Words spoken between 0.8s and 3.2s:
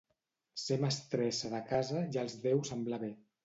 mestressa de casa ja els deu semblar bé.